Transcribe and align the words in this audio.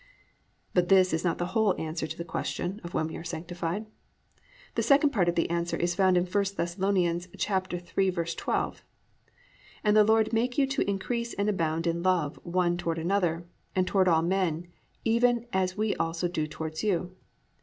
2. 0.73 0.81
But 0.81 0.89
this 0.89 1.13
is 1.13 1.23
not 1.23 1.37
the 1.37 1.45
whole 1.53 1.79
answer 1.79 2.07
to 2.07 2.17
the 2.17 2.25
question 2.25 2.81
of 2.83 2.95
when 2.95 3.05
we 3.05 3.17
are 3.17 3.23
sanctified. 3.23 3.85
The 4.73 4.81
second 4.81 5.11
part 5.11 5.29
of 5.29 5.35
the 5.35 5.47
answer 5.51 5.77
is 5.77 5.93
found 5.93 6.17
in 6.17 6.23
I 6.23 6.25
Thess. 6.25 6.55
3:12, 6.75 8.81
+"And 9.83 9.95
the 9.95 10.03
Lord 10.03 10.33
make 10.33 10.57
you 10.57 10.65
to 10.65 10.89
increase 10.89 11.35
and 11.35 11.47
abound 11.47 11.85
in 11.85 12.01
love 12.01 12.39
one 12.41 12.77
toward 12.77 12.97
another, 12.97 13.45
and 13.75 13.85
toward 13.85 14.07
all 14.07 14.23
men, 14.23 14.65
even 15.05 15.45
as 15.53 15.77
we 15.77 15.95
also 15.97 16.27
do 16.27 16.47
towards 16.47 16.83
you." 16.83 17.15